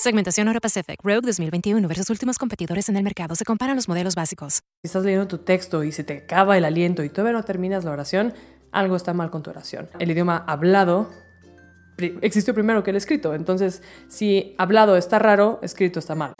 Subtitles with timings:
[0.00, 3.34] Segmentación Euro Pacific Rogue 2021 versus últimos competidores en el mercado.
[3.34, 4.62] Se comparan los modelos básicos.
[4.80, 7.82] Si estás leyendo tu texto y se te acaba el aliento y todavía no terminas
[7.84, 8.32] la oración,
[8.70, 9.88] algo está mal con tu oración.
[9.98, 11.10] El idioma hablado
[12.22, 13.34] existió primero que el escrito.
[13.34, 16.32] Entonces, si hablado está raro, escrito está mal.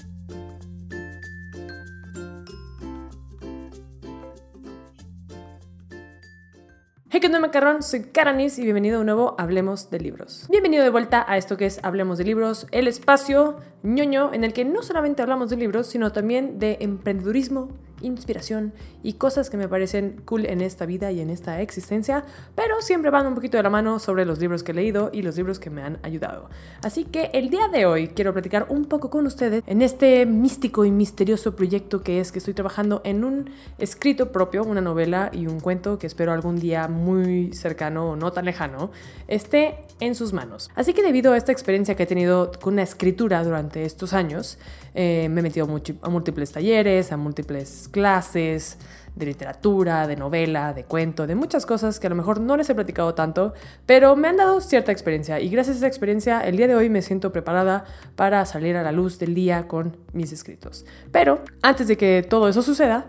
[7.18, 7.82] Hey, ¿qué onda, macarrón?
[7.82, 10.46] Soy Caranis y bienvenido a un nuevo Hablemos de Libros.
[10.48, 14.52] Bienvenido de vuelta a esto que es Hablemos de Libros, el espacio ñoño en el
[14.52, 17.70] que no solamente hablamos de libros, sino también de emprendedurismo,
[18.00, 22.80] inspiración y cosas que me parecen cool en esta vida y en esta existencia, pero
[22.80, 25.36] siempre van un poquito de la mano sobre los libros que he leído y los
[25.36, 26.48] libros que me han ayudado.
[26.82, 30.84] Así que el día de hoy quiero platicar un poco con ustedes en este místico
[30.84, 35.46] y misterioso proyecto que es que estoy trabajando en un escrito propio, una novela y
[35.46, 38.90] un cuento que espero algún día muy cercano o no tan lejano
[39.26, 40.70] esté en sus manos.
[40.74, 44.58] Así que debido a esta experiencia que he tenido con la escritura durante estos años,
[45.00, 45.64] eh, me he metido
[46.02, 48.78] a múltiples talleres, a múltiples clases
[49.14, 52.68] de literatura, de novela, de cuento, de muchas cosas que a lo mejor no les
[52.68, 53.54] he platicado tanto,
[53.86, 56.90] pero me han dado cierta experiencia y gracias a esa experiencia el día de hoy
[56.90, 57.84] me siento preparada
[58.16, 60.84] para salir a la luz del día con mis escritos.
[61.12, 63.06] Pero antes de que todo eso suceda,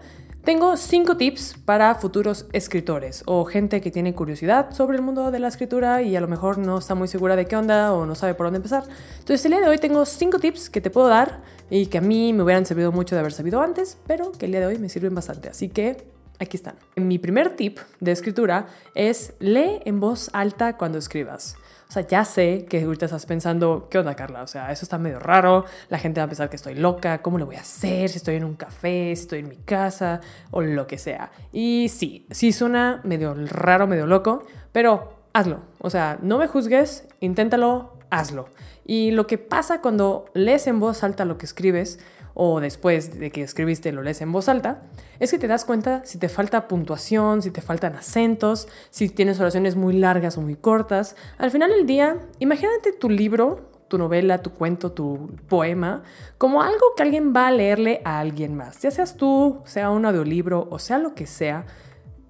[0.49, 5.37] tengo cinco tips para futuros escritores o gente que tiene curiosidad sobre el mundo de
[5.37, 8.15] la escritura y a lo mejor no está muy segura de qué onda o no
[8.15, 8.83] sabe por dónde empezar.
[9.19, 12.01] Entonces el día de hoy tengo cinco tips que te puedo dar y que a
[12.01, 14.79] mí me hubieran servido mucho de haber sabido antes, pero que el día de hoy
[14.79, 15.49] me sirven bastante.
[15.49, 16.07] Así que
[16.39, 16.73] aquí están.
[16.95, 21.57] Mi primer tip de escritura es lee en voz alta cuando escribas.
[21.89, 24.43] O sea, ya sé que ahorita estás pensando, ¿qué onda, Carla?
[24.43, 27.39] O sea, eso está medio raro, la gente va a pensar que estoy loca, ¿cómo
[27.39, 28.09] lo voy a hacer?
[28.09, 31.31] Si estoy en un café, si estoy en mi casa o lo que sea.
[31.51, 35.61] Y sí, sí suena medio raro, medio loco, pero hazlo.
[35.79, 38.49] O sea, no me juzgues, inténtalo, hazlo.
[38.85, 41.99] Y lo que pasa cuando lees en voz alta lo que escribes,
[42.33, 44.83] o después de que escribiste lo lees en voz alta,
[45.19, 49.39] es que te das cuenta si te falta puntuación, si te faltan acentos, si tienes
[49.39, 51.15] oraciones muy largas o muy cortas.
[51.37, 56.03] Al final del día, imagínate tu libro, tu novela, tu cuento, tu poema,
[56.37, 58.79] como algo que alguien va a leerle a alguien más.
[58.81, 61.65] Ya seas tú, sea un audiolibro o sea lo que sea,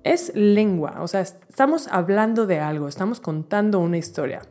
[0.03, 4.41] es lengua, o sea, estamos hablando de algo, estamos contando una historia.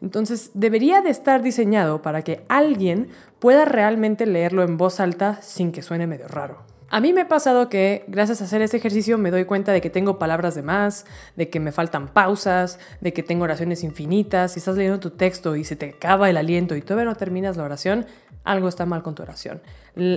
[0.00, 5.72] Entonces debería de estar diseñado para que alguien pueda realmente leerlo en voz alta sin
[5.72, 6.62] que suene medio raro.
[6.90, 9.82] A mí me ha pasado que gracias a hacer este ejercicio me doy cuenta de
[9.82, 11.04] que tengo palabras de más,
[11.36, 14.52] de que me faltan pausas, de que tengo oraciones infinitas.
[14.52, 17.58] Si estás leyendo tu texto y se te acaba el aliento y todavía no terminas
[17.58, 18.06] la oración,
[18.42, 19.60] algo está mal con tu oración.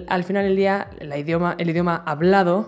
[0.08, 2.68] Al final del día, el idioma, el idioma hablado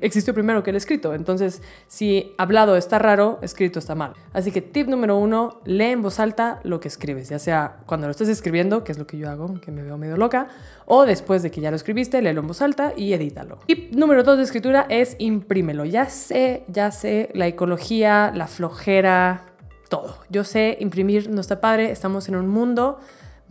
[0.00, 1.14] existió primero que el escrito.
[1.14, 4.14] Entonces, si hablado está raro, escrito está mal.
[4.32, 8.06] Así que tip número uno, lee en voz alta lo que escribes, ya sea cuando
[8.06, 10.48] lo estés escribiendo, que es lo que yo hago, que me veo medio loca,
[10.86, 13.58] o después de que ya lo escribiste, léelo en voz alta y edítalo.
[13.66, 15.84] Tip número dos de escritura es imprímelo.
[15.84, 19.46] Ya sé, ya sé, la ecología, la flojera,
[19.88, 20.16] todo.
[20.30, 22.98] Yo sé, imprimir no está padre, estamos en un mundo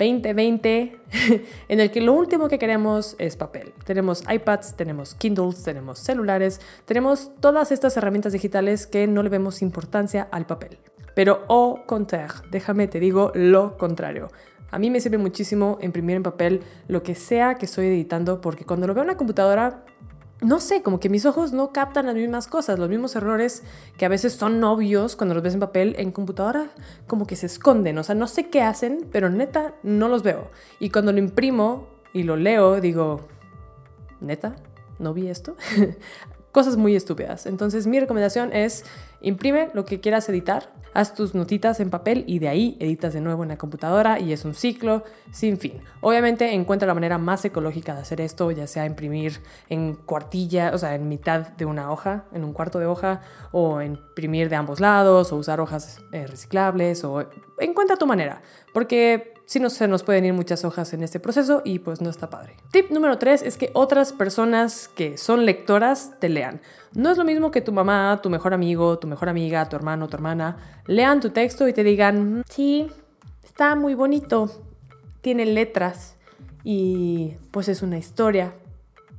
[0.01, 0.99] 2020
[1.69, 3.73] en el que lo último que queremos es papel.
[3.85, 9.61] Tenemos iPads, tenemos Kindles, tenemos celulares, tenemos todas estas herramientas digitales que no le vemos
[9.61, 10.79] importancia al papel.
[11.13, 14.31] Pero au contraire, déjame te digo lo contrario.
[14.71, 18.65] A mí me sirve muchísimo imprimir en papel lo que sea que estoy editando porque
[18.65, 19.83] cuando lo veo en la computadora
[20.41, 23.63] no sé, como que mis ojos no captan las mismas cosas, los mismos errores
[23.97, 26.71] que a veces son obvios cuando los ves en papel, en computadora
[27.05, 30.49] como que se esconden, o sea, no sé qué hacen, pero neta no los veo.
[30.79, 33.21] Y cuando lo imprimo y lo leo, digo,
[34.19, 34.55] neta,
[34.97, 35.55] ¿no vi esto?
[36.51, 37.45] Cosas muy estúpidas.
[37.45, 38.85] Entonces mi recomendación es
[39.21, 43.21] imprime lo que quieras editar haz tus notitas en papel y de ahí editas de
[43.21, 45.81] nuevo en la computadora y es un ciclo sin fin.
[46.01, 49.39] Obviamente encuentra la manera más ecológica de hacer esto, ya sea imprimir
[49.69, 53.21] en cuartilla, o sea, en mitad de una hoja, en un cuarto de hoja,
[53.51, 57.25] o imprimir de ambos lados, o usar hojas eh, reciclables, o
[57.59, 58.41] encuentra tu manera,
[58.73, 62.09] porque si no se nos pueden ir muchas hojas en este proceso y pues no
[62.09, 62.55] está padre.
[62.71, 66.61] Tip número 3 es que otras personas que son lectoras te lean.
[66.93, 70.07] No es lo mismo que tu mamá, tu mejor amigo, tu mejor amiga, tu hermano,
[70.07, 70.55] tu hermana
[70.85, 72.89] lean tu texto y te digan, mm, sí,
[73.43, 74.49] está muy bonito,
[75.19, 76.15] tiene letras
[76.63, 78.53] y pues es una historia.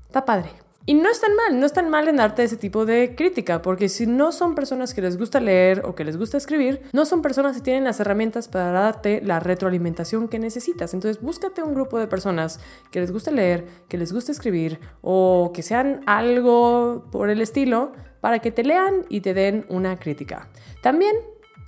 [0.07, 0.62] Está padre.
[0.85, 3.63] Y no es tan mal, no es tan mal en darte ese tipo de crítica,
[3.63, 7.05] porque si no son personas que les gusta leer o que les gusta escribir, no
[7.05, 10.93] son personas que tienen las herramientas para darte la retroalimentación que necesitas.
[10.93, 12.59] Entonces búscate un grupo de personas
[12.91, 17.93] que les guste leer, que les guste escribir o que sean algo por el estilo
[18.21, 20.49] para que te lean y te den una crítica.
[20.83, 21.15] También,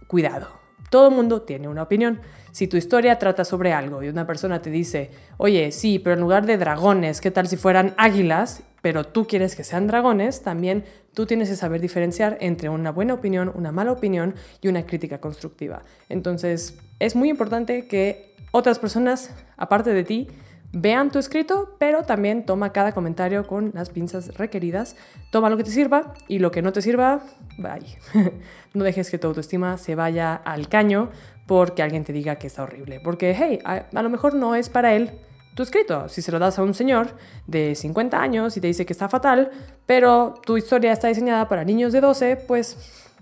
[0.09, 0.49] cuidado,
[0.91, 2.21] todo mundo tiene una opinión.
[2.51, 6.21] Si tu historia trata sobre algo y una persona te dice, oye, sí, pero en
[6.21, 8.63] lugar de dragones, ¿qué tal si fueran águilas?
[8.85, 10.85] Pero tú quieres que sean dragones, también
[11.15, 15.23] tú tienes que saber diferenciar entre una buena opinión, una mala opinión y una crítica
[15.23, 15.85] constructiva.
[16.11, 20.29] Entonces, es muy importante que otras personas, aparte de ti,
[20.71, 24.97] vean tu escrito, pero también toma cada comentario con las pinzas requeridas.
[25.33, 27.23] Toma lo que te sirva y lo que no te sirva,
[27.57, 27.97] vaya.
[28.75, 31.09] no dejes que tu autoestima se vaya al caño
[31.47, 33.01] porque alguien te diga que está horrible.
[33.01, 35.13] Porque, hey, a, lo mejor no es para él
[35.55, 36.09] tu escrito.
[36.09, 37.17] Si se lo das a un señor
[37.47, 39.51] de 50 años y te dice que está fatal,
[39.87, 42.77] pero tu historia está diseñada para niños de 12, pues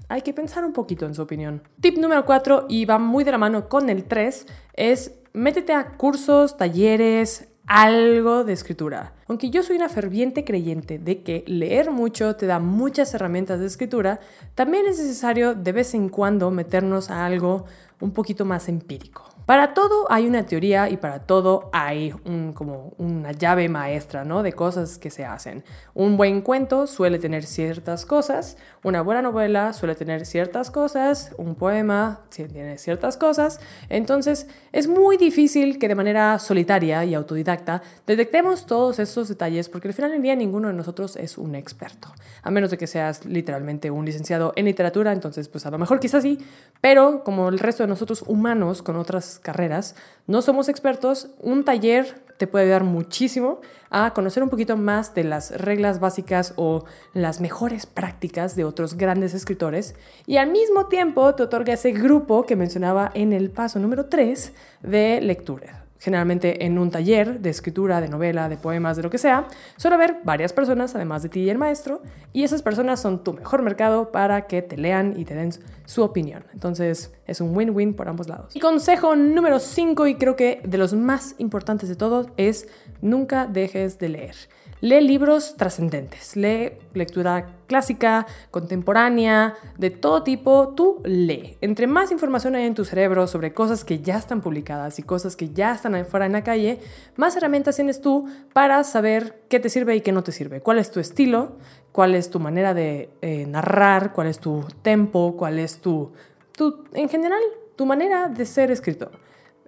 [0.09, 1.63] hay que pensar un poquito en su opinión.
[1.81, 5.97] Tip número 4, y va muy de la mano con el 3, es métete a
[5.97, 9.15] cursos, talleres, algo de escritura.
[9.29, 13.67] Aunque yo soy una ferviente creyente de que leer mucho te da muchas herramientas de
[13.67, 14.21] escritura,
[14.55, 17.65] también es necesario de vez en cuando meternos a algo
[18.01, 19.32] un poquito más empírico.
[19.47, 22.15] Para todo hay una teoría y para todo hay
[22.55, 24.43] como una llave maestra, ¿no?
[24.45, 25.65] De cosas que se hacen.
[25.95, 31.57] Un buen cuento suele tener ciertas cosas, una buena novela suele tener ciertas cosas, un
[31.57, 33.61] poema tiene ciertas cosas.
[33.89, 39.89] Entonces es muy difícil que de manera solitaria y autodidacta detectemos todos esos detalles porque
[39.89, 42.09] al final del día ninguno de nosotros es un experto.
[42.43, 45.99] A menos de que seas literalmente un licenciado en literatura, entonces pues a lo mejor
[45.99, 46.39] quizás sí,
[46.81, 49.95] pero como el resto de nosotros humanos con otras carreras,
[50.27, 55.23] no somos expertos, un taller te puede ayudar muchísimo a conocer un poquito más de
[55.23, 56.85] las reglas básicas o
[57.15, 59.95] las mejores prácticas de otros grandes escritores
[60.27, 64.53] y al mismo tiempo te otorga ese grupo que mencionaba en el paso número 3
[64.83, 69.19] de lectura generalmente en un taller de escritura, de novela, de poemas, de lo que
[69.19, 69.47] sea,
[69.77, 72.03] suele haber varias personas, además de ti y el maestro,
[72.33, 75.53] y esas personas son tu mejor mercado para que te lean y te den
[75.85, 76.45] su opinión.
[76.53, 78.57] Entonces es un win-win por ambos lados.
[78.57, 82.67] Y consejo número 5, y creo que de los más importantes de todos, es
[83.01, 84.35] nunca dejes de leer.
[84.83, 91.57] Lee libros trascendentes, lee lectura clásica, contemporánea, de todo tipo, tú lee.
[91.61, 95.37] Entre más información hay en tu cerebro sobre cosas que ya están publicadas y cosas
[95.37, 96.81] que ya están afuera en la calle,
[97.15, 100.81] más herramientas tienes tú para saber qué te sirve y qué no te sirve, cuál
[100.81, 101.59] es tu estilo,
[101.93, 106.11] cuál es tu manera de eh, narrar, cuál es tu tempo, cuál es tu,
[106.57, 107.43] tu, en general,
[107.77, 109.13] tu manera de ser escritor.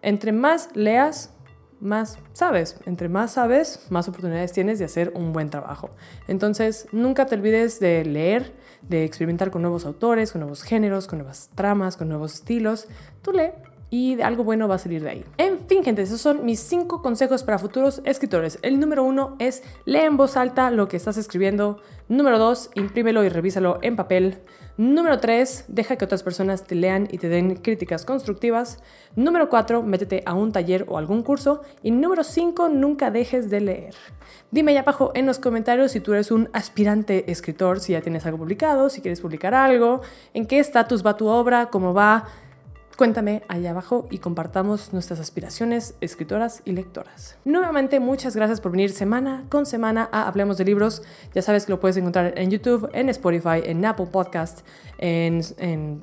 [0.03, 1.31] Entre más leas,
[1.81, 2.77] más sabes.
[2.87, 5.91] Entre más sabes, más oportunidades tienes de hacer un buen trabajo.
[6.29, 11.19] Entonces, nunca te olvides de leer, de experimentar con nuevos autores, con nuevos géneros, con
[11.19, 12.89] nuevas tramas, con nuevos estilos.
[13.23, 13.51] Tú lee
[13.95, 15.25] y algo bueno va a salir de ahí.
[15.39, 18.59] En fin, gente, esos son mis cinco consejos para futuros escritores.
[18.63, 21.81] El número uno es lee en voz alta lo que estás escribiendo.
[22.09, 24.41] Número dos, imprímelo y revísalo en papel.
[24.77, 28.83] Número tres, deja que otras personas te lean y te den críticas constructivas.
[29.15, 31.61] Número cuatro, métete a un taller o algún curso.
[31.85, 33.95] Y número cinco, nunca dejes de leer.
[34.51, 38.27] Dime allá abajo en los comentarios si tú eres un aspirante escritor, si ya tienes
[38.27, 40.01] algo publicado, si quieres publicar algo,
[40.33, 42.25] en qué estatus va tu obra, cómo va
[42.97, 47.37] Cuéntame allá abajo y compartamos nuestras aspiraciones escritoras y lectoras.
[47.45, 51.03] Nuevamente, muchas gracias por venir semana con semana a Hablemos de Libros.
[51.35, 54.61] Ya sabes que lo puedes encontrar en YouTube, en Spotify, en Apple Podcast,
[54.99, 55.43] en,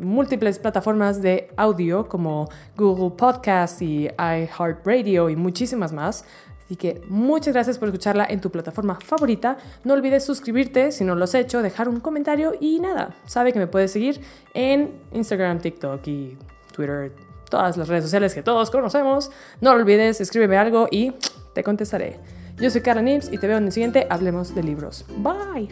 [0.02, 6.26] múltiples plataformas de audio como Google Podcast y iHeartRadio y muchísimas más.
[6.66, 9.58] Así que muchas gracias por escucharla en tu plataforma favorita.
[9.86, 13.60] No olvides suscribirte si no lo has hecho, dejar un comentario y nada, sabe que
[13.60, 14.20] me puedes seguir
[14.54, 16.38] en Instagram, TikTok y
[16.82, 17.12] Twitter,
[17.50, 19.30] todas las redes sociales que todos conocemos.
[19.60, 21.14] No lo olvides, escríbeme algo y
[21.54, 22.20] te contestaré.
[22.58, 25.06] Yo soy Cara Nips y te veo en el siguiente Hablemos de Libros.
[25.18, 25.70] Bye.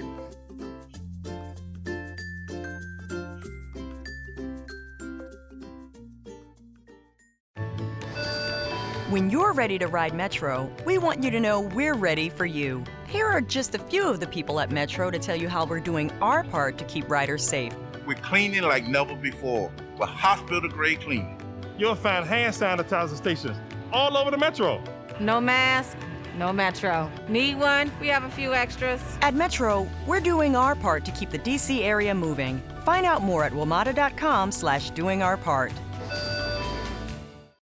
[9.10, 12.84] When you're ready to ride Metro, we want you to know we're ready for you.
[13.08, 15.80] Here are just a few of the people at Metro to tell you how we're
[15.80, 17.74] doing our part to keep riders safe.
[18.06, 21.38] We're cleaning like never before with hospital grade cleaning.
[21.78, 23.58] You'll find hand sanitizer stations
[23.92, 24.82] all over the metro.
[25.20, 25.98] No mask,
[26.38, 27.12] no metro.
[27.28, 27.92] Need one?
[28.00, 29.02] We have a few extras.
[29.22, 32.62] At Metro, we're doing our part to keep the DC area moving.
[32.86, 35.74] Find out more at WMATA.com slash doing our part.